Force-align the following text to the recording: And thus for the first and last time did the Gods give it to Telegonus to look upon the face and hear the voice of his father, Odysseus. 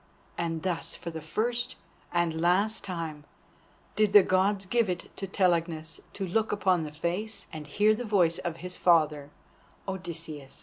And 0.35 0.63
thus 0.63 0.95
for 0.95 1.11
the 1.11 1.21
first 1.21 1.75
and 2.11 2.41
last 2.41 2.83
time 2.83 3.23
did 3.95 4.13
the 4.13 4.23
Gods 4.23 4.65
give 4.65 4.89
it 4.89 5.15
to 5.17 5.27
Telegonus 5.27 6.01
to 6.13 6.25
look 6.25 6.51
upon 6.51 6.81
the 6.81 6.91
face 6.91 7.45
and 7.53 7.67
hear 7.67 7.93
the 7.93 8.03
voice 8.03 8.39
of 8.39 8.57
his 8.57 8.75
father, 8.75 9.29
Odysseus. 9.87 10.59